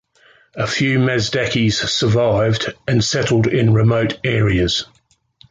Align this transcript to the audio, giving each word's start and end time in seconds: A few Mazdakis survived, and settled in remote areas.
A 0.55 0.65
few 0.65 0.97
Mazdakis 0.97 1.87
survived, 1.89 2.73
and 2.87 3.03
settled 3.03 3.45
in 3.45 3.71
remote 3.71 4.17
areas. 4.23 4.87